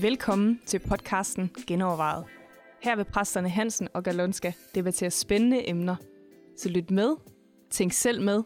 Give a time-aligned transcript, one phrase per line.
[0.00, 2.24] Velkommen til podcasten Genovervejet.
[2.82, 5.96] Her vil præsterne Hansen og Galonska debattere spændende emner.
[6.56, 7.16] Så lyt med,
[7.70, 8.42] tænk selv med.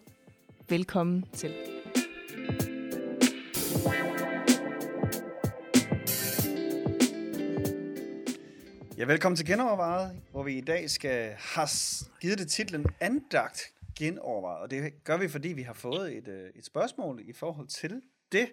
[0.68, 1.68] Velkommen til.
[9.09, 11.68] Velkommen til Genovervejet, hvor vi i dag skal have
[12.20, 13.62] givet det titlen Andagt
[13.98, 14.61] Genovervejet.
[14.61, 18.03] Og det gør vi, fordi vi har fået et, øh, et spørgsmål i forhold til
[18.32, 18.48] det.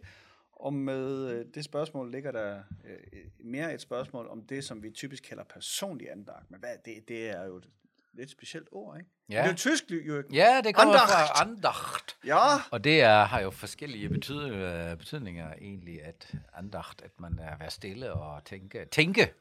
[0.54, 2.98] Og med øh, det spørgsmål ligger der øh,
[3.40, 6.52] mere et spørgsmål om det, som vi typisk kalder personlig andagt.
[6.52, 7.70] Men hvad, det, det er jo et
[8.14, 9.09] lidt specielt ord, ikke?
[9.30, 9.38] Ja.
[9.38, 10.34] Det er jo tysk, Jørgen.
[10.34, 11.12] Ja, det kommer Andacht.
[11.12, 12.17] fra andacht.
[12.26, 17.58] Ja, Og det er, har jo forskellige betyd, betydninger egentlig, at andacht, at man er
[17.58, 18.86] være stille og tænke.
[18.92, 19.34] Tænke.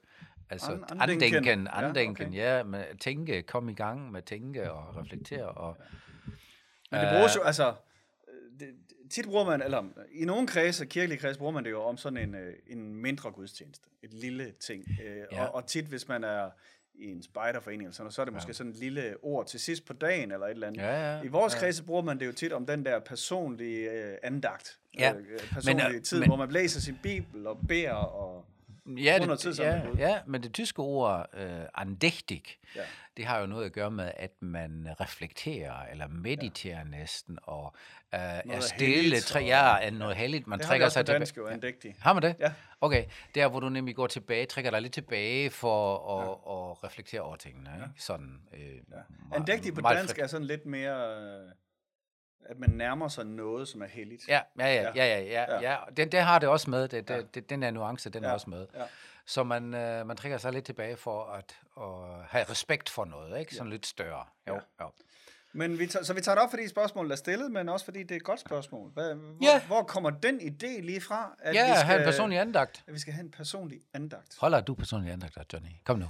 [0.50, 1.68] Altså An- an, andenken.
[1.72, 2.58] andenken, Ja, okay.
[2.58, 5.48] ja, med tænke, komme i gang med tænke og reflektere.
[5.48, 5.76] Og,
[6.90, 8.68] men det bruges jo, altså, øh, det,
[9.10, 12.16] tit bruger man, eller i nogle kredse, kirkelige kredse, bruger man det jo om sådan
[12.16, 13.88] en, øh, en mindre gudstjeneste.
[14.02, 14.84] Et lille ting.
[15.04, 15.44] Øh, Ja.
[15.44, 16.50] og, og tit, hvis man er
[16.94, 19.60] i en spejderforening, eller sådan noget, så er det måske sådan et lille ord til
[19.60, 20.80] sidst på dagen, eller et eller andet.
[20.82, 21.58] Ja, ja, I vores ja.
[21.58, 24.78] kredse bruger man det jo tit om den der personlige øh, andagt.
[24.98, 28.46] Ja, Øh, personlige men, øh, tid, men- hvor man læser sin bibel og beder og...
[28.86, 31.40] ja, Under det, ja, ja, men det tyske ord uh,
[31.74, 32.42] andægtig,
[32.76, 32.80] Ja.
[33.16, 36.84] det har jo noget at gøre med, at man reflekterer eller mediterer ja.
[36.84, 37.64] næsten, og
[38.12, 41.18] uh, er stille, tre, og- ja, er noget heldigt, man Det trækker sig tilbage.
[41.18, 41.94] dansk jo, andægtig.
[42.00, 42.36] Har man det?
[42.40, 42.52] Ja.
[42.80, 43.04] Okay,
[43.34, 46.70] der hvor du nemlig går tilbage, trækker dig lidt tilbage for at, ja.
[46.70, 47.70] at reflektere over tingene.
[47.74, 47.86] Ikke?
[48.02, 49.36] Sådan, øh, ja.
[49.36, 51.50] Andægtig på dansk er sådan lidt mere, øh,
[52.46, 54.28] at man nærmer sig noget, som er helligt.
[54.28, 54.90] Ja, ja, ja, Ja.
[54.94, 55.70] ja, ja, ja, Ja.
[55.72, 55.76] ja.
[55.96, 57.20] Den, det har det også med, det, det, Ja.
[57.34, 58.66] det, den der nuance, den er Ja, også med.
[58.74, 58.82] ja.
[59.26, 63.38] Så man, øh, man trækker sig lidt tilbage for at, at have respekt for noget,
[63.40, 63.54] ikke?
[63.54, 64.24] Sådan lidt større.
[64.48, 64.60] Jo, Ja.
[64.84, 64.90] jo.
[65.56, 68.02] Men vi tager, så vi tager det op, fordi spørgsmålet er stillet, men også fordi
[68.02, 68.90] det er et godt spørgsmål.
[68.90, 69.66] Hvad, hvor, Ja.
[69.66, 72.84] hvor kommer den idé lige fra, at, Ja, vi skal, have en personlig andagt.
[72.86, 74.36] at vi skal have en personlig andagt?
[74.40, 75.68] Holder du personlig andagt, Johnny?
[75.84, 76.06] Kom nu.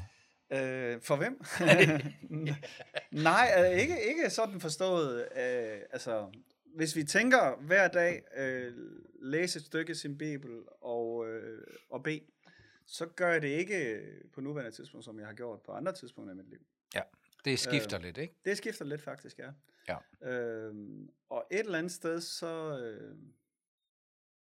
[0.51, 1.41] Øh, for hvem?
[3.31, 5.21] Nej, øh, ikke, ikke sådan forstået.
[5.21, 6.31] Øh, altså,
[6.77, 8.73] hvis vi tænker hver dag, øh,
[9.23, 12.21] læse et stykke sin bibel og, øh, og bede,
[12.87, 14.03] så gør jeg det ikke
[14.33, 16.67] på nuværende tidspunkt, som jeg har gjort på andre tidspunkter i mit liv.
[16.95, 17.03] Ja,
[17.45, 18.35] det skifter lidt, ikke?
[18.45, 19.51] Det skifter lidt faktisk, ja.
[19.89, 20.29] Ja.
[20.31, 22.79] Øhm, og et eller andet sted, så...
[22.79, 23.17] Øh,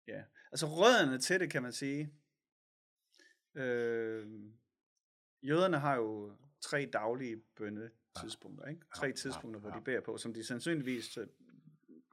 [0.08, 2.14] ja, altså rødderne til det, kan man sige.
[3.56, 4.28] Øh,
[5.44, 8.82] jøderne har jo tre daglige bønnetidspunkter, ikke?
[8.96, 9.76] Tre Ja, tidspunkter, hvor ja.
[9.78, 11.28] de beder på, som de sandsynligvis øh,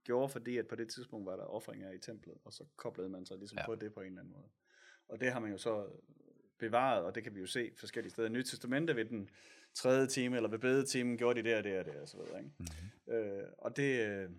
[0.05, 3.27] gjorde, fordi at på det tidspunkt var der offringer i templet, og så koblede man
[3.27, 3.67] sig ligesom Ja.
[3.67, 4.49] på det på en eller anden måde.
[5.09, 5.89] Og det har man jo så
[6.59, 8.29] bevaret, og det kan vi jo se forskellige steder.
[8.29, 9.31] I Nyt Testamente ved den
[9.75, 12.39] tredje time, eller ved bedetimen, gjorde de det og det, og så videre.
[12.39, 12.51] Ikke?
[12.59, 13.15] Mm-hmm.
[13.15, 14.31] Øh, og, det, øh,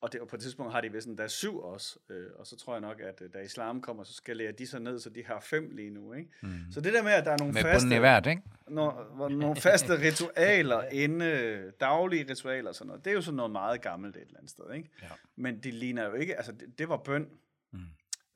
[0.00, 2.46] og, det, og på et tidspunkt har de vist der er syv også, øh, og
[2.46, 4.98] så tror jeg nok, at øh, da islam kommer, så skal lære de så ned,
[5.00, 6.12] så de har fem lige nu.
[6.12, 6.30] Ikke?
[6.42, 6.58] Mm.
[6.70, 8.42] Så det der med, at der er nogle Med faste, i hvert, ikke?
[8.68, 13.36] nogle, hvor- nogle faste ritualer inde, daglige ritualer og sådan noget, det er jo sådan
[13.36, 14.72] noget meget gammelt et eller andet sted.
[14.74, 14.88] Ikke?
[15.02, 15.08] Ja.
[15.36, 17.28] Men det ligner jo ikke, altså det, det var bøn.
[17.72, 17.80] Mm.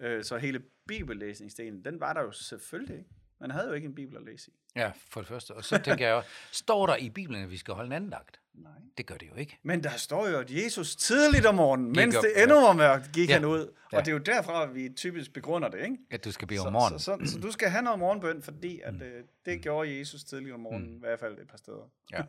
[0.00, 3.10] Øh, så hele bibellæsningsdelen, den var der jo selvfølgelig ikke.
[3.40, 4.54] Man havde jo ikke en bibel at læse i.
[4.76, 5.52] Ja, for det første.
[5.52, 6.22] Og så tænker jeg,
[6.52, 8.40] står der i Bibelen, at vi skal holde en andagt?
[8.54, 8.72] Nej.
[8.98, 9.58] Det gør det jo ikke.
[9.62, 13.12] Men der står jo, at Jesus tidligt om morgenen, mens op, det endnu var mørkt,
[13.12, 13.34] gik Ja.
[13.34, 13.72] han ud.
[13.92, 13.96] Ja.
[13.96, 15.96] Og det er jo derfra, vi typisk begrunder det, ikke?
[16.10, 16.98] At du skal bede Så, om morgenen.
[16.98, 20.54] så, så, så du skal have noget morgenbøn, fordi at, øh, det gjorde Jesus tidligt
[20.54, 20.96] om morgenen, Mm.
[20.96, 21.90] i hvert fald et par steder.
[22.12, 22.22] Ja.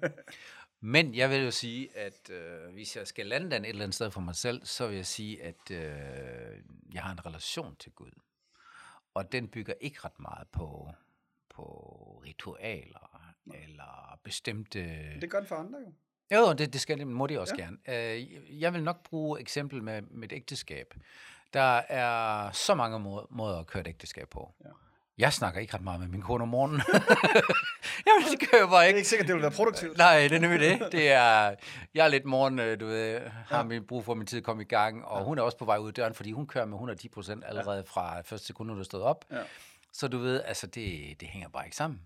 [0.81, 3.95] Men jeg vil jo sige, at øh, hvis jeg skal lande den et eller andet
[3.95, 5.81] sted for mig selv, så vil jeg sige, at øh,
[6.93, 8.11] jeg har en relation til Gud.
[9.13, 10.89] Og den bygger ikke ret meget på,
[11.55, 11.63] på
[12.25, 14.79] ritualer eller bestemte...
[15.21, 15.93] Det gør den for andre jo.
[16.31, 17.63] Jo, det, det skal det må de også Ja.
[17.63, 17.93] ja.
[17.95, 18.13] gerne.
[18.15, 20.93] Øh, jeg vil nok bruge eksempel med mit ægteskab.
[21.53, 24.53] Der er så mange må- måder at køre et ægteskab på.
[24.63, 24.69] Ja.
[25.17, 26.81] Jeg snakker ikke ret meget med min kone om morgenen.
[28.07, 28.97] Jamen, det gør jeg bare Det er ikke.
[28.97, 29.97] ikke sikkert, det vil være produktivt.
[29.97, 30.91] Nej, det er nemlig det.
[30.91, 31.55] det er,
[31.93, 34.61] jeg er lidt morgen, øh, du ved, har min brug for min tid at komme
[34.63, 36.73] i gang, og hun er også på vej ud af døren, fordi hun kører med
[36.73, 39.25] 110 procent allerede fra første sekund, når du stod op.
[39.31, 39.37] Ja.
[39.93, 42.01] Så du ved, altså det, det hænger bare ikke sammen.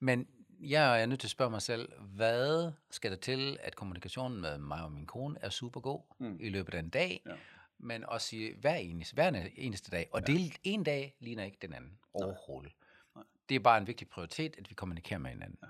[0.00, 0.26] Men
[0.60, 4.58] jeg er nødt til at spørge mig selv, hvad skal der til, at kommunikationen med
[4.58, 6.36] mig og min kone er super god Mm.
[6.40, 7.34] i løbet af en dag, Ja.
[7.78, 10.08] men også i hver eneste, hver eneste dag.
[10.12, 10.32] Og ja.
[10.32, 12.72] det, en dag ligner ikke den anden overhovedet.
[13.14, 13.24] Nej.
[13.48, 15.58] Det er bare en vigtig prioritet, at vi kommunikerer med hinanden.
[15.62, 15.68] Ja.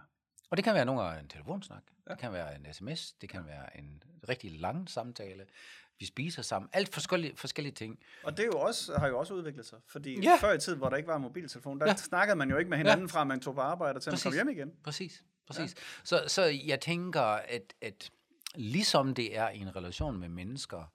[0.50, 2.10] Og det kan være nogle gange en telefonsnak, ja.
[2.12, 5.46] det kan være en sms, det kan være en rigtig lang samtale,
[5.98, 7.98] vi spiser sammen, alt forskellige, forskellige ting.
[8.24, 9.78] Og det er jo også, har jo også udviklet sig.
[9.86, 10.36] Fordi Ja.
[10.40, 11.96] før i tiden, hvor der ikke var mobiltelefon, der Ja.
[11.96, 14.24] snakkede man jo ikke med hinanden fra, man tog på arbejde til man Præcis.
[14.24, 14.72] kom hjem igen.
[14.84, 15.74] Præcis, præcis.
[15.74, 15.80] Ja.
[16.04, 18.10] Så, så jeg tænker, at, at
[18.54, 20.92] Ligesom det er i en relation med mennesker,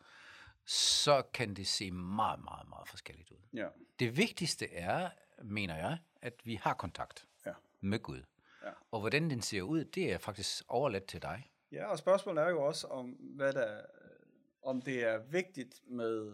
[0.65, 3.37] så kan det se meget, meget, meget forskelligt ud.
[3.53, 3.67] Ja.
[3.99, 5.09] Det vigtigste er,
[5.43, 7.51] mener jeg, at vi har kontakt Ja.
[7.81, 8.21] med Gud.
[8.63, 8.69] Ja.
[8.91, 11.51] Og hvordan den ser ud, det er faktisk overladt til dig.
[11.71, 13.81] Ja, og spørgsmålet er jo også, om, hvad der,
[14.63, 16.33] om det er vigtigt med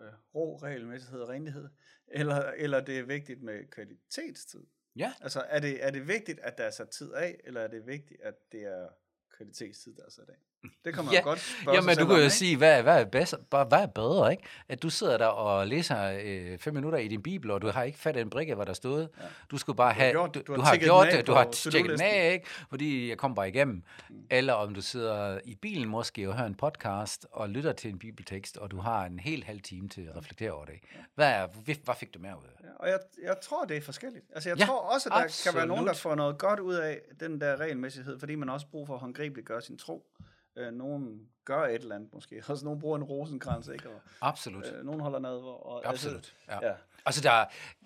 [0.00, 1.68] øh, ro, regelmæssighed og renlighed,
[2.08, 4.66] eller, eller det er vigtigt med kvalitetstid.
[4.96, 5.14] Ja.
[5.20, 7.86] Altså, er det, er det vigtigt, at der er sat tid af, eller er det
[7.86, 8.88] vigtigt, at det er
[9.30, 10.36] kvalitetstid, der er sat af?
[10.84, 12.30] Det kan man Ja, godt spørge Jamen, du kan jo ikke?
[12.34, 14.42] sige, hvad, hvad, er bedst, bare, hvad er bedre, ikke?
[14.68, 17.82] At du sidder der og læser øh, fem minutter i din bibel, og du har
[17.82, 19.00] ikke fattet en brikke, hvad der stod.
[19.00, 19.24] Ja.
[19.50, 21.32] Du skulle bare have, gjort- du, du du, har har gjort den af det, du
[21.32, 22.46] har tjekket den af, ikke?
[22.70, 23.82] Fordi jeg kom bare igennem.
[24.30, 27.98] Eller om du sidder i bilen måske og hører en podcast og lytter til en
[27.98, 30.74] bibeltekst, og du har en hel halv time til at reflektere over det.
[31.14, 32.64] Hvad, er, hvad, fik du med ud af?
[32.64, 34.24] Ja, og jeg, jeg tror, det er forskelligt.
[34.34, 36.02] Altså, jeg Ja, tror også, at der kan være nogen, der absolut.
[36.10, 39.46] får noget godt ud af den der regelmæssighed, fordi man også brug for at håndgribeligt
[39.46, 40.06] gøre sin tro.
[40.56, 42.42] Øh, nogen gør et eller andet måske.
[42.48, 43.88] Også nogen bruger en rosenkrans, ikke?
[43.88, 44.64] Og, Absolut.
[44.66, 45.52] øh, nogen holder nadver.
[45.52, 46.36] Og, Absolut.
[46.48, 46.54] Ja.
[46.54, 46.68] ja.
[46.68, 46.74] ja.
[47.06, 47.44] Altså, der,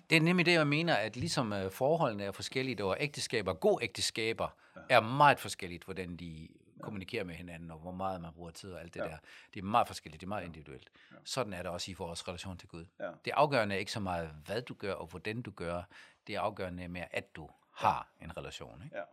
[0.09, 3.83] det er nemlig det, jeg mener, at ligesom øh, forholdene er forskellige, og ægteskaber, gode
[3.83, 4.81] ægteskaber, ja.
[4.89, 6.47] er meget forskelligt, hvordan de
[6.77, 6.83] ja.
[6.83, 9.05] kommunikerer med hinanden, og hvor meget man bruger tid og alt det ja.
[9.05, 9.17] der.
[9.53, 10.89] Det er meget forskelligt, det er meget individuelt.
[11.11, 11.15] Ja.
[11.25, 12.85] Sådan er det også i vores relation til Gud.
[12.99, 13.09] Ja.
[13.25, 15.83] Det afgørende er ikke så meget, hvad du gør, og hvordan du gør.
[16.27, 18.81] Det er afgørende mere, at du har en relation.
[18.83, 18.97] Ikke?
[18.97, 19.03] Ja.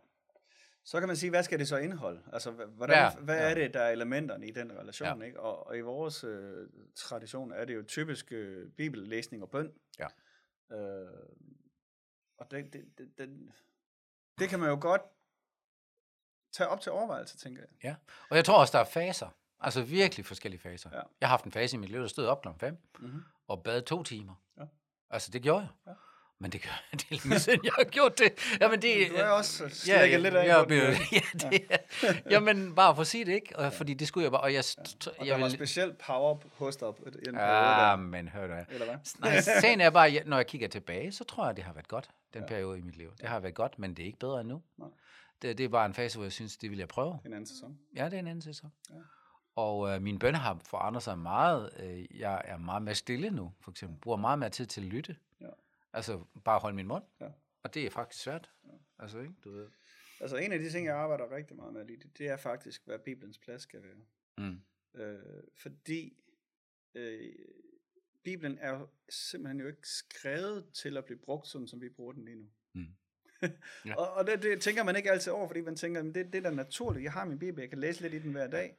[0.83, 2.21] Så kan man sige, hvad skal det så indeholde?
[2.33, 3.55] Altså, hvordan, Ja, ja, hvad er ja.
[3.55, 5.21] det, der er elementerne i den relation?
[5.21, 5.25] Ja.
[5.27, 5.39] Ikke?
[5.39, 9.73] Og, og i vores øh, tradition er det jo typisk øh, bibellæsning og bøn.
[9.99, 10.07] Ja.
[10.77, 11.09] Øh,
[12.37, 13.51] og det, det, det, det,
[14.39, 15.01] det kan man jo godt
[16.51, 17.69] tage op til overvejelse, tænker jeg.
[17.83, 17.95] Ja.
[18.29, 19.35] Og jeg tror også, der er faser.
[19.59, 20.89] Altså virkelig forskellige faser.
[20.93, 21.01] Ja.
[21.21, 23.23] Jeg har haft en fase i mit liv, der stod op klokken 5 Mm-hmm.
[23.47, 24.35] og bad to timer.
[24.57, 24.63] Ja.
[25.09, 25.88] Altså, det gjorde jeg.
[26.39, 26.43] Ja.
[26.43, 28.57] Men det, gør, det er længe siden, jeg har gjort det.
[28.61, 30.97] Jamen, det Du er også ja, slækket ja, lidt af ja, den, ja, ja.
[31.43, 31.67] ja, det
[32.03, 33.59] er, jamen, bare for at sige det, ikke?
[33.59, 35.11] Og, fordi det skulle jeg bare, og jeg, ja.
[35.19, 36.87] Og jeg der var vil, specielt power hos dig
[37.25, 37.95] Ja, der.
[37.95, 38.53] men hør du.
[38.73, 38.95] Eller hvad?
[39.19, 42.09] Nej, sagen er bare, når jeg kigger tilbage, så tror jeg, det har været godt,
[42.33, 43.11] den periode i mit liv.
[43.21, 44.61] Det har været godt, men det er ikke bedre endnu.
[44.77, 44.87] Nej.
[45.41, 47.19] Det, det er bare en fase, hvor jeg synes, det vil jeg prøve.
[47.25, 47.77] En anden sæson.
[47.95, 48.71] Ja, det er en anden sæson.
[48.89, 48.95] Ja.
[49.55, 51.69] Og øh, min bøn har forandret sig meget.
[51.79, 53.97] Øh, jeg er meget mere stille nu, for eksempel.
[54.01, 55.15] Bruger meget mere tid til at lytte.
[55.93, 55.97] Ja.
[55.97, 57.03] Altså, bare holde min mund.
[57.21, 57.29] Ja.
[57.63, 58.51] Og det er faktisk svært.
[58.99, 59.33] Altså, ikke?
[59.43, 59.67] Du ved.
[60.21, 62.85] Altså en af de ting, jeg arbejder rigtig meget med, lige, det, det er faktisk,
[62.85, 63.95] hvad Bibelens plads skal være.
[64.37, 64.61] Mm.
[65.01, 66.17] Øh, fordi
[66.95, 67.35] øh,
[68.23, 72.13] Bibelen er jo simpelthen jo ikke skrevet til at blive brugt, sådan som vi bruger
[72.13, 72.49] den lige nu.
[72.73, 72.87] Mm.
[73.85, 73.95] Ja.
[73.95, 76.35] og og det, det tænker man ikke altid over, fordi man tænker, at det, det
[76.35, 77.03] er da naturligt.
[77.03, 78.77] Jeg har min Bibel, jeg kan læse lidt i den hver dag.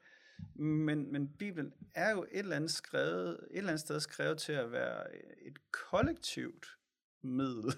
[0.54, 4.52] Men, men Bibelen er jo et eller, andet skrevet, et eller andet sted skrevet til
[4.52, 5.16] at være
[5.46, 6.78] et kollektivt
[7.22, 7.72] middel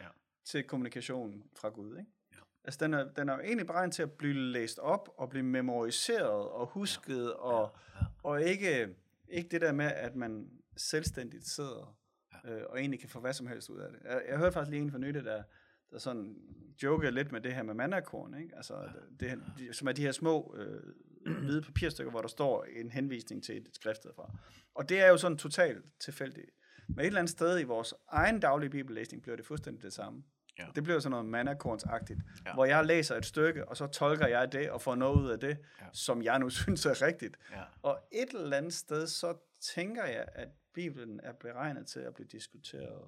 [0.00, 0.06] Ja.
[0.44, 1.98] til kommunikation fra Gud.
[1.98, 2.10] Ikke?
[2.32, 2.38] Ja.
[2.64, 5.42] Altså, den er, den er jo egentlig beregnet til at blive læst op og blive
[5.44, 7.30] memoriseret og husket, ja.
[7.30, 8.06] og, Ja.
[8.22, 8.96] og ikke,
[9.28, 11.96] ikke det der med, at man selvstændigt sidder
[12.44, 14.00] øh, og egentlig kan få hvad som helst ud af det.
[14.04, 15.42] Jeg, jeg hørte faktisk lige en for nylig, der,
[15.90, 16.36] der sådan
[16.82, 18.56] jokede lidt med det her med mandakorn, ikke?
[18.56, 18.88] Altså,
[19.20, 20.82] det, de, som er de her små øh,
[21.44, 24.32] hvide papirstykker, hvor der står en henvisning til et skriftsted fra.
[24.74, 26.50] Og det er jo sådan totalt tilfældigt.
[26.88, 30.22] Men et eller andet sted i vores egen daglige bibellæsning bliver det fuldstændig det samme.
[30.58, 30.66] Ja.
[30.74, 32.54] Det bliver sådan noget mandakornsagtigt, Ja.
[32.54, 35.40] hvor jeg læser et stykke, og så tolker jeg det og får noget ud af
[35.40, 35.86] det, Ja.
[35.92, 37.36] som jeg nu synes er rigtigt.
[37.50, 37.62] Ja.
[37.82, 42.26] Og et eller andet sted, så tænker jeg, at Bibelen er beregnet til at blive
[42.32, 43.02] diskuteret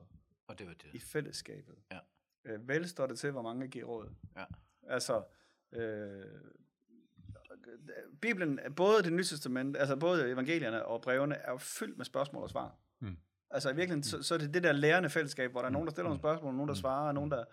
[0.47, 0.91] Og det var det.
[0.93, 1.75] i fællesskabet.
[1.93, 1.99] Ja.
[2.45, 4.15] Øh, vel står det til, hvor mange giver råd.
[4.37, 4.45] Ja.
[4.89, 5.25] Altså,
[5.73, 6.25] øh,
[8.21, 12.43] Bibelen, både det nye testament, altså både evangelierne og brevene, er jo fyldt med spørgsmål
[12.43, 12.77] og svar.
[13.01, 13.17] Mm.
[13.51, 15.87] Altså i virkeligheden, så, så er det det der lærende fællesskab, hvor der er nogen,
[15.87, 17.45] der stiller nogle spørgsmål, nogen, der svarer, og nogen, der...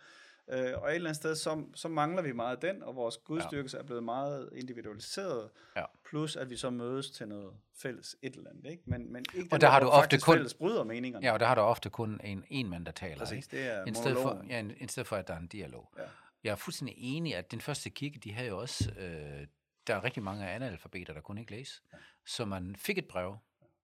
[0.51, 3.77] Øh, og et eller andet sted, så, så mangler vi meget den, og vores gudstyrkelse
[3.77, 5.83] er blevet meget individualiseret, Ja.
[6.09, 8.83] plus at vi så mødes til noget fælles et eller andet, ikke?
[8.85, 11.25] Men, men ikke Og det der har du ofte kun- fælles bryder meningerne.
[11.25, 13.17] Ja, og der har du ofte kun en, en mand, der taler.
[13.17, 13.57] Præcis, ikke?
[13.57, 14.71] det er i stedet for, monologen.
[14.71, 15.93] ja, i stedet for, at der er en dialog.
[15.97, 16.03] Ja.
[16.43, 19.47] Jeg er fuldstændig enig, at den første kirke, de havde jo også, øh,
[19.87, 21.81] der er rigtig mange analfabeter, der kunne ikke læse.
[21.93, 21.97] Ja.
[22.25, 23.37] Så man fik et brev,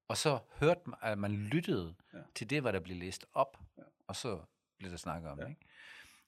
[0.08, 2.18] og så hørte man, at man lyttede Ja.
[2.18, 2.24] ja.
[2.36, 3.82] til det, hvad der blev læst op, Ja.
[3.82, 3.88] ja.
[4.08, 4.40] og så
[4.80, 5.44] blev der snakket om Ja.
[5.44, 5.50] det.
[5.50, 5.62] Ikke?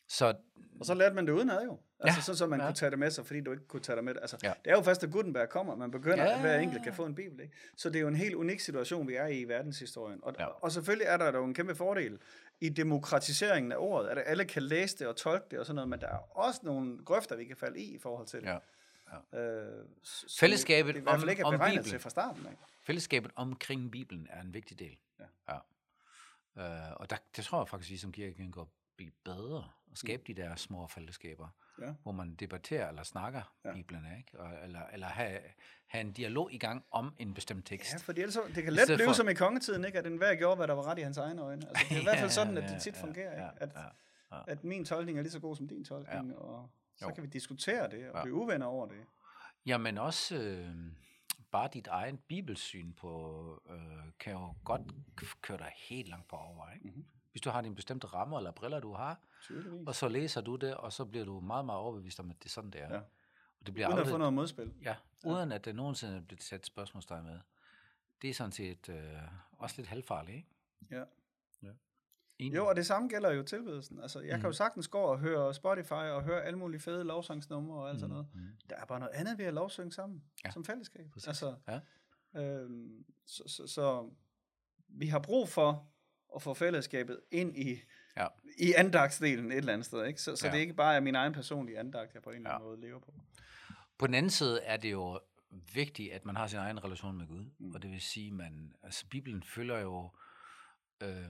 [0.07, 0.33] Så
[0.79, 1.79] Og så lærte man det udenad jo.
[1.99, 2.65] Altså Ja, sådan, så man ja.
[2.65, 4.15] kunne tage det med sig, fordi du ikke kunne tage det med.
[4.21, 4.53] Altså, Ja.
[4.65, 6.33] Det er jo først, at Gutenberg kommer, man begynder, Ja.
[6.33, 7.39] at hver enkelt kan få en bibel.
[7.41, 7.53] Ikke?
[7.77, 10.19] Så det er jo en helt unik situation, vi er i i verdenshistorien.
[10.23, 10.45] Og, Ja.
[10.45, 12.19] og selvfølgelig er der jo en kæmpe fordel
[12.61, 15.89] i demokratiseringen af ordet, at alle kan læse det og tolke det og sådan noget,
[15.89, 18.59] men der er også nogle grøfter, vi kan falde i i forhold til det.
[19.33, 19.39] Ja.
[19.39, 21.89] Øh, s- som Fællesskabet det i hvert fald om- ikke er om beregnet Bibelen.
[21.91, 22.57] til fra starten af.
[22.85, 24.97] Fællesskabet omkring Bibelen er en vigtig del.
[25.19, 25.25] Ja.
[25.49, 25.59] ja.
[26.89, 29.97] Øh, og der, det tror jeg faktisk, vi som kirke kan gå blive bedre og
[29.97, 30.35] skabe Mm.
[30.35, 31.47] de der små fællesskaber.
[31.81, 31.93] Ja.
[32.03, 33.69] hvor man debatterer eller snakker Ja.
[33.69, 33.75] ja.
[33.75, 34.39] Bibelen, ikke?
[34.39, 35.39] Og, eller, eller have,
[35.87, 37.93] have en dialog i gang om en bestemt tekst.
[37.93, 39.99] Ja, fordi ellers, det kan let blive for- som i kongetiden, ikke?
[39.99, 41.67] at enhver gjorde, hvad der var ret i hans egne øjne.
[41.69, 43.31] Altså, det er i hvert fald sådan, at det tit fungerer.
[43.51, 43.63] Ikke?
[43.63, 43.81] At, ja,
[44.37, 44.41] ja.
[44.47, 46.35] at min tolkning er lige så god som din tolkning, ja.
[46.35, 47.13] og så Jo.
[47.13, 48.21] kan vi diskutere det og Ja.
[48.23, 48.97] blive uvenner over det.
[49.65, 50.75] Jamen også øh,
[51.55, 53.11] bare dit egen bibelsyn på,
[53.69, 54.81] øh, kan jo godt
[55.41, 56.71] køre dig helt langt på over.
[56.71, 56.87] Ikke?
[56.87, 57.05] Mhm.
[57.31, 59.87] Hvis du har dine bestemte rammer eller briller, du har, Tydeligvis.
[59.87, 62.45] og så læser du det, og så bliver du meget, meget overbevist om, at det
[62.45, 62.93] er sådan, det er.
[62.93, 62.99] Ja.
[63.59, 64.73] Og det bliver Uden at aldrig, få noget modspil.
[64.81, 64.95] Ja,
[65.25, 67.39] uden at det nogensinde er blevet sat spørgsmålstegn med.
[68.21, 69.17] Det er sådan set øh,
[69.51, 70.49] også lidt halvfarligt, ikke?
[70.91, 71.03] Ja.
[72.39, 72.55] Enig.
[72.55, 73.99] Jo, og det samme gælder jo tilbedelsen.
[73.99, 74.41] Altså, jeg mm.
[74.41, 77.99] kan jo sagtens gå og høre Spotify og høre alle mulige fede lovsangsnumre og alt
[77.99, 78.27] sådan noget.
[78.33, 78.41] Mm.
[78.69, 80.51] Der er bare noget andet ved at lovsynge sammen, ja.
[80.51, 81.05] Som fællesskab.
[81.13, 81.27] Præcis.
[81.27, 81.79] Altså, Ja.
[82.41, 84.09] øhm, så, så, så
[84.87, 85.87] vi har brug for
[86.35, 87.79] at få fællesskabet ind i,
[88.17, 88.27] Ja.
[88.57, 90.05] i andagtsdelen et eller andet sted.
[90.05, 90.21] Ikke?
[90.21, 90.53] Så, så Ja.
[90.53, 92.69] det ikke bare er min egen personlige andagt, jeg på en eller anden Ja.
[92.69, 93.13] måde lever på.
[93.97, 95.19] På den anden side er det jo
[95.73, 97.45] vigtigt, at man har sin egen relation med Gud.
[97.59, 97.71] Mm.
[97.75, 100.11] Og det vil sige, man, altså Bibelen følger jo,
[101.01, 101.25] øh,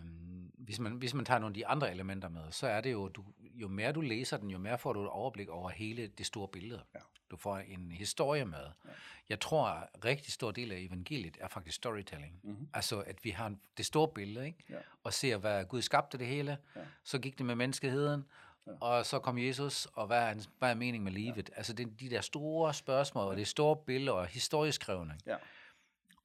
[0.57, 3.07] hvis, man, hvis man tager nogle af de andre elementer med, så er det jo,
[3.07, 6.25] du, jo mere du læser den, jo mere får du et overblik over hele det
[6.25, 6.83] store billede.
[6.95, 6.99] Ja.
[7.31, 8.63] Du får en historie med.
[8.85, 8.89] Ja.
[9.29, 12.39] Jeg tror, at rigtig stor del af evangeliet er faktisk storytelling.
[12.43, 12.67] Mm-hmm.
[12.73, 14.63] Altså, at vi har det store billede, ikke?
[14.69, 14.77] Ja.
[15.03, 16.57] og ser, hvad Gud skabte det hele.
[16.75, 16.81] Ja.
[17.03, 18.25] Så gik det med menneskeheden,
[18.67, 18.71] ja.
[18.79, 21.49] og så kom Jesus, og hvad er, hans, hvad er meningen med livet?
[21.49, 21.57] Ja.
[21.57, 25.21] Altså, det de der store spørgsmål, og det store billede og historieskrivning.
[25.25, 25.35] Ja.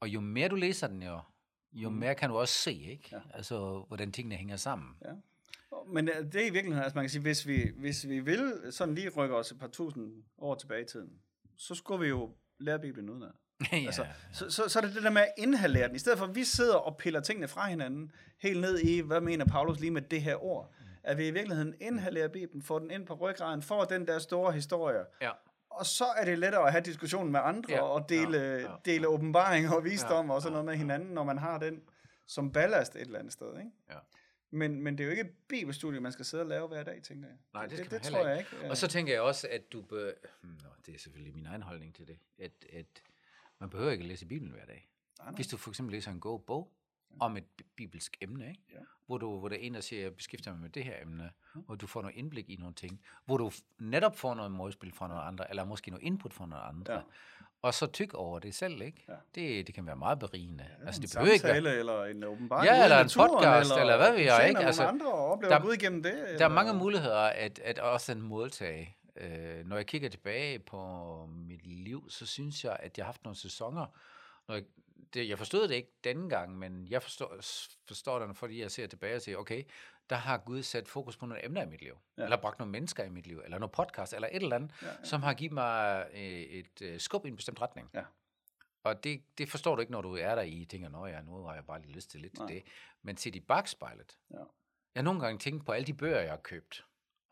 [0.01, 1.21] Og jo mere du læser den jo,
[1.73, 3.09] jo mere kan du også se, ikke?
[3.13, 3.19] Ja.
[3.35, 4.97] Altså, hvordan tingene hænger sammen.
[5.05, 5.13] Ja.
[5.87, 8.63] Men øh, det er i virkeligheden, altså man kan sige, hvis vi, hvis vi vil
[8.71, 11.11] sådan lige rykke os et par tusind år tilbage i tiden,
[11.57, 13.31] så skulle vi jo lære Bibelen udenad.
[13.73, 13.77] ja.
[13.77, 15.97] Altså, så, så, så er det det der med at inhalere den.
[15.97, 19.21] I stedet for, at vi sidder og piller tingene fra hinanden, helt ned i, hvad
[19.21, 20.73] mener Paulus lige med det her ord.
[21.03, 24.53] At vi i virkeligheden inhalerer Bibelen, får den ind på ryggraden, får den der store
[24.53, 25.05] historie.
[25.21, 25.31] ja.
[25.71, 28.75] Og så er det lettere at have diskussionen med andre, Ja, og dele, ja, ja.
[28.85, 31.83] dele åbenbaring og visdom Ja, og sådan noget med hinanden, når man har den
[32.27, 33.59] som ballast et eller andet sted.
[33.59, 33.71] Ikke?
[33.91, 33.95] Ja.
[34.51, 37.03] Men, men det er jo ikke et bibelstudie, man skal sidde og lave hver dag,
[37.03, 37.37] tænker jeg.
[37.55, 38.71] Nej, det, det, det, det tror jeg ikke.
[38.71, 40.13] Og så tænker jeg også, at du bør...
[40.43, 42.19] Hmm, Nå, det er selvfølgelig min egen holdning til det.
[42.39, 43.03] At, at
[43.59, 44.89] man behøver ikke at læse Bibelen hver dag.
[45.19, 45.35] Nej, nej.
[45.35, 46.73] Hvis du for eksempel læser en god bog
[47.21, 48.63] om et bi- bibelsk emne, ikke?
[48.73, 48.79] Ja.
[49.07, 51.31] Hvor, du, hvor der er en, der siger, jeg beskæftiger mig med det her emne,
[51.69, 55.09] og du får noget indblik i nogle ting, hvor du netop får noget modspil fra
[55.09, 57.01] nogle andre, eller måske noget input fra nogle andre, Ja.
[57.63, 59.05] og så tyk over det selv, ikke?
[59.09, 59.15] Ja.
[59.35, 60.65] Det, det kan være meget berigende.
[60.81, 63.31] Ja, altså, en det behøver ikke være, samtale, eller en åbenbaring Ja, eller en naturen,
[63.31, 64.61] podcast, eller hvad ved jeg, ikke?
[64.61, 66.13] Altså, andre og opleve der- Gud igennem det.
[66.13, 68.97] Der eller, er mange muligheder at, at også en modtage.
[69.17, 70.81] Øh, når jeg kigger tilbage på
[71.27, 73.87] mit liv, så synes jeg, at jeg har haft nogle sæsoner.
[74.49, 74.65] Når jeg,
[75.15, 77.37] det, jeg forstod det ikke denne gang, men jeg forstår,
[77.89, 79.65] forstår det, fordi jeg ser tilbage og siger, okay,
[80.11, 81.99] der har Gud sat fokus på nogle emner i mit liv.
[82.19, 82.23] Ja.
[82.23, 84.87] Eller bragt nogle mennesker i mit liv, eller noget podcast, eller et eller andet, Ja,
[84.89, 87.91] ja, som har givet mig øh, et øh, skub i en bestemt retning.
[87.95, 88.03] Ja.
[88.83, 91.43] Og det, det forstår du ikke, når du er der i, tænker, nå ja, nu
[91.45, 92.47] har jeg bare lige lyst til lidt Nej.
[92.47, 92.65] til det.
[93.03, 94.37] Men set i bagspejlet, Ja.
[94.39, 94.45] jeg
[94.97, 96.85] har nogle gange tænkt på alle de bøger, jeg har købt.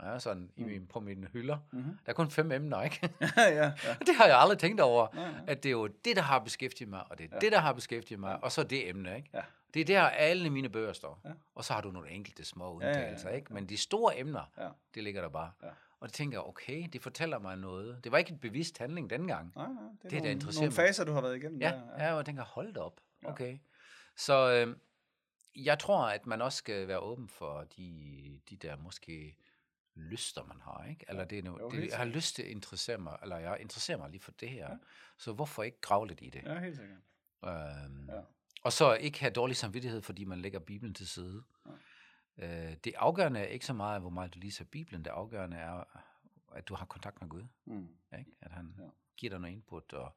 [0.02, 1.58] Ja, sådan i min, på mine hylder.
[1.72, 1.82] Mhm.
[1.82, 3.00] Der er kun fem emner, ikke?
[3.20, 3.94] ja, ja, ja.
[4.06, 5.08] Det har jeg aldrig tænkt over.
[5.14, 5.40] Nej, nej.
[5.46, 7.36] At det er jo det, der har beskæftiget mig, og det er Ja.
[7.36, 7.40] ja.
[7.40, 9.30] det, der har beskæftiget mig, og så det emne, ikke?
[9.34, 9.40] Ja.
[9.74, 11.20] Det er der, alle mine bøger står.
[11.24, 11.30] Ja.
[11.54, 13.36] Og så har du nogle enkelte små Ja, ja, ja, undtagelser, ja.
[13.36, 13.54] ikke?
[13.54, 14.68] Men de store emner, Ja.
[14.94, 15.50] det ligger der bare.
[15.62, 15.68] Ja.
[16.00, 18.04] Og det tænker jeg, okay, det fortæller mig noget.
[18.04, 19.52] Det var ikke et bevidst handling dengang.
[19.56, 21.60] Nej, nej, det er, Det, der nogle, interesserer nogle faser, du har været igennem.
[21.60, 21.66] Ja,
[21.98, 22.04] der.
[22.04, 23.00] ja, og jeg tænker, hold da op.
[23.22, 23.30] Ja.
[23.30, 23.58] Okay.
[24.16, 24.76] Så øh,
[25.64, 29.36] jeg tror, at man også skal være åben for de, de der måske
[29.98, 31.04] lyster, man har, ikke?
[31.08, 33.98] Eller det er noget, det, jeg har lyst til at interessere mig, eller jeg interesserer
[33.98, 34.64] mig lige for det her.
[34.66, 34.70] Ja.
[34.72, 34.76] Ja.
[35.18, 36.42] Så hvorfor ikke grave lidt i det?
[36.42, 36.98] Ja, helt sikkert.
[37.44, 38.14] Øhm, Ja.
[38.16, 38.20] ja.
[38.62, 41.42] Og så ikke have dårlig samvittighed, fordi man lægger Bibelen til side.
[42.38, 45.04] Øh, det afgørende er ikke så meget, hvor meget du læser Bibelen.
[45.04, 45.84] Det afgørende er,
[46.54, 47.44] at du har kontakt med Gud.
[47.64, 47.88] Mm.
[48.18, 48.30] Ikke?
[48.40, 48.82] At han Ja.
[48.84, 48.88] ja.
[49.16, 49.92] giver dig noget input.
[49.92, 50.16] Og,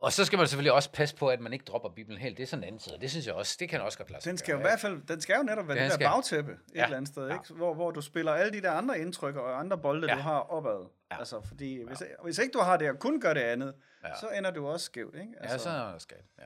[0.00, 2.36] og så skal man selvfølgelig også passe på, at man ikke dropper Bibelen helt.
[2.36, 2.98] Det er sådan en anden side.
[3.00, 4.80] Det synes jeg også, det kan også godt lade sig Den skal jo i hvert
[4.80, 6.84] fald, den skal jo netop være Den det der skal- bagtæppe et Ja.
[6.84, 7.32] eller andet sted, Ja.
[7.34, 7.54] ikke?
[7.54, 10.14] Hvor, hvor du spiller alle de der andre indtryk og andre bolde, Ja.
[10.14, 10.86] du har opad.
[11.10, 11.18] Ja.
[11.18, 13.74] Altså, fordi hvis, hvis ikke du har det og kun gør det andet,
[14.04, 14.14] Ja.
[14.20, 15.32] så ender du også skævt, ikke?
[15.42, 16.16] Ja, så er der skal.
[16.38, 16.44] Ja.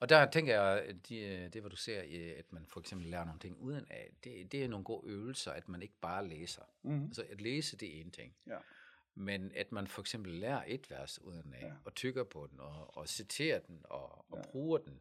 [0.00, 3.06] Og der tænker jeg, at de, det hvor du ser, øh, at man for eksempel
[3.10, 6.28] lærer nogle ting uden af, det, det er nogle gode øvelser, at man ikke bare
[6.28, 6.62] læser.
[6.82, 7.04] Mhm.
[7.04, 8.32] Altså at læse, det er en ting.
[8.46, 8.54] Ja.
[9.14, 11.66] Men at man for eksempel lærer et vers uden af, Ja.
[11.66, 11.72] ja.
[11.84, 14.38] og tykker på den, og, og citerer den, og, og Ja.
[14.38, 14.50] ja.
[14.50, 15.00] bruger den,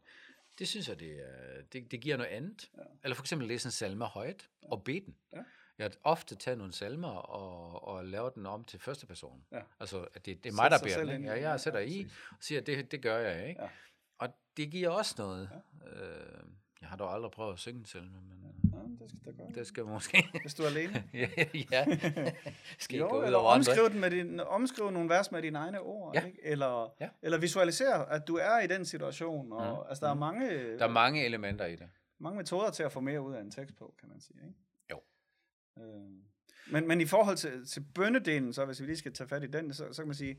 [0.59, 2.69] det synes jeg, det, er- det, det giver noget andet.
[2.77, 2.81] Ja.
[3.03, 4.67] Eller for eksempel læse en salme højt, ja.
[4.71, 5.15] og bede den.
[5.33, 5.43] Ja.
[5.77, 9.43] Jeg har ofte taget nogle salmer og, og lavet den om til første person.
[9.51, 9.61] Ja.
[9.79, 11.21] Altså, at det, det er Sæt mig, der sig beder den.
[11.21, 11.33] Ikke?
[11.33, 13.49] Ja, jeg sætter Ja, i og siger, at det, det gør jeg.
[13.49, 13.61] Ikke?
[13.61, 13.69] Ja.
[14.17, 15.49] Og det giver også noget.
[15.87, 16.43] Øh,
[16.81, 18.21] Jeg har dog aldrig prøvet at synge selv, men
[18.73, 19.51] Ja, det skal da gøre.
[19.55, 20.23] det skal måske.
[20.43, 21.03] Hvis du er alene.
[21.13, 21.29] ja,
[21.71, 21.85] ja.
[22.79, 25.57] Skal ikke gå Jo, ud eller omskrive, den med din, omskrive nogle vers med dine
[25.59, 26.15] egne ord.
[26.15, 26.25] Ja.
[26.25, 26.39] Ikke?
[26.43, 27.09] Eller, Ja.
[27.21, 29.51] eller visualisere, at du er i den situation.
[29.53, 29.83] Og, Mhm.
[29.89, 31.89] Altså, der er mange, Der er mange elementer i det.
[32.19, 34.37] mange metoder til at få mere ud af en tekst på, kan man sige.
[34.47, 34.59] Ikke?
[34.91, 35.01] Jo.
[35.79, 36.09] Øh,
[36.71, 39.47] men, men i forhold til, til bønnedelen, så hvis vi lige skal tage fat i
[39.47, 40.37] den, så, så kan man sige,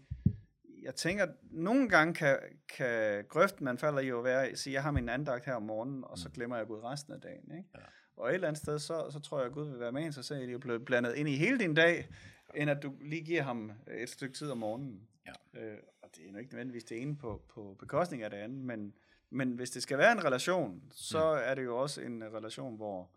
[0.82, 4.82] jeg tænker, nogle gange kan, kan grøften, man falder i, jo være at sige, jeg
[4.82, 7.56] har min andagt her om morgenen, og så glemmer jeg Gud resten af dagen.
[7.56, 7.68] Ikke?
[7.74, 7.80] Ja.
[8.16, 10.48] Og et eller andet sted, så, så tror jeg, at Gud vil være med interesseret
[10.48, 12.08] i, at blevet blandet ind i hele din dag,
[12.54, 15.08] end at du lige giver ham et stykke tid om morgenen.
[15.26, 15.60] Ja.
[15.60, 18.58] Øh, og det er jo ikke nødvendigvis det ene på, på bekostning af det andet,
[18.58, 18.94] men,
[19.30, 21.40] men hvis det skal være en relation, så mm.
[21.44, 23.10] er det jo også en relation, hvor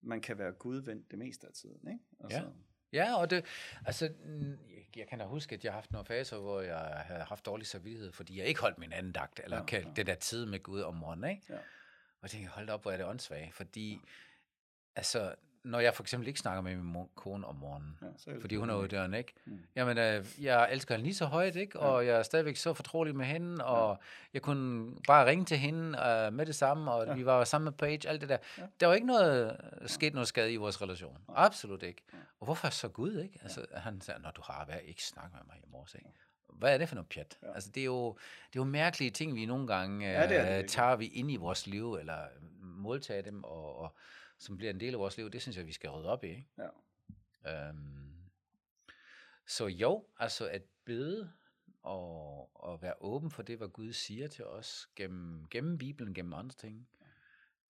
[0.00, 1.88] man kan være gudvendt det meste af tiden.
[1.88, 2.04] Ikke?
[2.20, 2.44] Altså, Ja,
[3.16, 3.44] og det,
[3.86, 4.10] altså,
[4.96, 7.66] jeg kan da huske, at jeg har haft nogle faser, hvor jeg havde haft dårlig
[7.66, 9.90] samvittighed, fordi jeg ikke holdt min andagt, eller Ja, ja, kan, ja.
[9.96, 11.42] det der tid med Gud om morgenen, ikke?
[11.48, 11.54] Ja.
[11.54, 14.00] Og jeg tænkte, hold op, hvor er det åndssvagt, fordi,
[14.96, 15.34] altså,
[15.64, 18.40] når jeg for eksempel ikke snakker med min mor, kone om morgenen, Ja, så det
[18.40, 19.32] fordi hun er ude i døren, ikke?
[19.44, 19.58] Mm.
[19.76, 21.80] Jamen, øh, jeg elsker hende lige så højt, ikke?
[21.80, 23.98] Og jeg er stadigvæk så fortrolig med hende, og
[24.34, 27.14] jeg kunne bare ringe til hende øh, med det samme, og Ja.
[27.14, 28.38] vi var sammen på page, alt det der.
[28.58, 28.62] Ja.
[28.80, 31.18] Der var ikke noget, sket noget skade i vores relation.
[31.28, 32.02] Absolut ikke.
[32.40, 33.38] Og hvorfor så Gud, ikke?
[33.42, 36.08] Altså, han sagde, når du har været ikke snakket med mig i morges, ikke?
[36.52, 37.38] Hvad er det for noget pjat?
[37.42, 37.54] Ja.
[37.54, 40.62] Altså, det er, jo, det er jo mærkelige ting, vi nogle gange Ja, det det
[40.62, 42.16] øh, tager vi ind i vores liv, eller
[42.60, 43.96] modtager dem, og, og
[44.42, 45.30] som bliver en del af vores liv.
[45.30, 46.48] Det synes jeg, vi skal rydde op i, ikke?
[47.44, 47.68] Ja.
[47.68, 48.14] Øhm,
[49.46, 51.32] så jo, altså at bede
[51.82, 56.32] og, og være åben for det, hvad Gud siger til os gennem, gennem Bibelen, gennem
[56.32, 56.88] andre ting,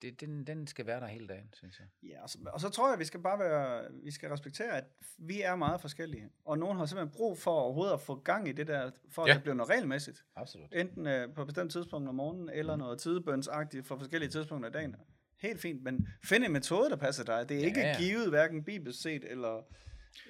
[0.03, 1.89] det, den, den skal være der hele dagen, synes jeg.
[2.11, 4.85] Ja, og så, og så tror jeg, vi skal bare være, vi skal respektere, at
[5.19, 6.31] vi er meget forskellige.
[6.45, 9.29] Og nogen har simpelthen brug for overhovedet at få gang i det der, for at
[9.29, 9.35] Ja.
[9.35, 10.25] det bliver noget regelmæssigt.
[10.37, 10.69] Absolut.
[10.75, 14.73] Enten øh, på et bestemt tidspunkt om morgenen, eller noget tidebønsagtigt for forskellige tidspunkter i
[14.73, 14.97] dagen.
[15.43, 17.49] Helt fint, men find en metode, der passer dig.
[17.49, 17.97] Det er ikke Ja, ja.
[17.99, 19.65] givet, hverken bibelsk set, eller,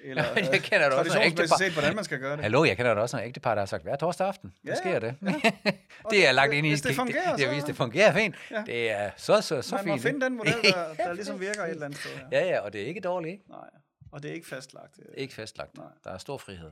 [0.03, 2.41] eller Jeg kender da også nogle ægtepar- set, hvordan man skal gøre det.
[2.41, 4.75] Hallo, jeg kender da også nogle ægtepar, der har sagt, hver torsdag aften, der Ja,
[4.75, 5.15] sker det.
[6.05, 8.35] Og det er lagt ind i hvis det fungerer, det, det, hvis det fungerer fint.
[8.51, 8.63] Ja.
[8.65, 9.95] Det er så, så, så man fint.
[9.95, 12.11] må finde den model, der, der ligesom virker et eller andet sted.
[12.11, 12.27] Her.
[12.31, 13.49] Ja, ja, og det er ikke dårligt, ikke?
[13.49, 13.69] Nej,
[14.11, 14.99] og det er ikke fastlagt.
[14.99, 15.05] øh.
[15.17, 15.77] Ikke fastlagt.
[15.77, 15.85] Nej.
[16.03, 16.71] Der er stor frihed.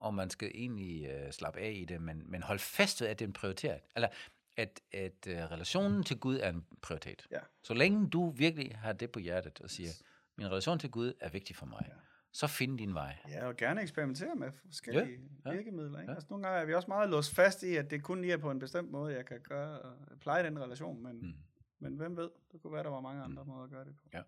[0.00, 3.18] Og man skal egentlig øh, slappe af i det, men, men hold fast ved, at
[3.18, 3.78] det er en prioritet.
[3.96, 4.08] Eller
[4.56, 7.26] at, at øh, relationen til Gud er en prioritet.
[7.30, 7.38] Ja.
[7.62, 9.90] Så længe du virkelig har det på hjertet og siger,
[10.36, 11.94] min relation til Gud er vigtig for mig, Ja.
[12.32, 13.16] så find din vej.
[13.28, 15.10] Ja, og gerne eksperimentere med forskellige Ja,
[15.44, 16.00] ja, ja, virkemidler.
[16.00, 16.10] Ikke?
[16.10, 16.14] ja.
[16.14, 18.36] Altså, nogle gange er vi også meget låst fast i, at det kun lige er
[18.38, 21.26] på en bestemt måde, jeg kan gøre og pleje den relation, men, Mm.
[21.26, 21.34] mm.
[21.78, 22.30] men hvem ved?
[22.52, 24.08] Det kunne være, der var mange andre måder at gøre det på.
[24.12, 24.22] Ja.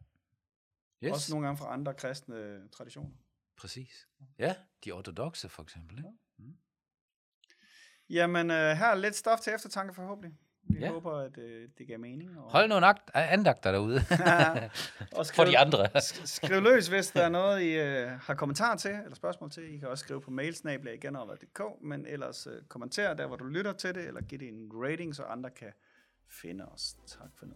[1.05, 3.11] Yes, Også nogle gange fra andre kristne traditioner.
[3.57, 4.09] præcis.
[4.39, 5.99] Ja, de ortodoxe for eksempel.
[5.99, 6.11] Ikke?
[8.11, 10.33] Jamen, øh, her er lidt stof til eftertanke forhåbentlig.
[10.69, 10.87] Vi Ja.
[10.87, 10.93] ja.
[10.93, 12.39] håber, at øh, det giver mening.
[12.39, 13.97] Og, Hold nogle akt- andagter derude
[15.13, 15.85] og for skriv, de andre.
[15.97, 19.75] sk- skriv løs, hvis der er noget, I øh, har kommentar til, eller spørgsmål til.
[19.75, 23.95] I kan også skrive på mailsnablag.dk, men ellers øh, kommenter der, hvor du lytter til
[23.95, 25.73] det, eller giv det en rating, så andre kan
[26.43, 26.97] finde os.
[27.07, 27.53] Tak for nu.